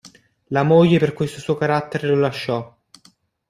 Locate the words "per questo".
0.97-1.39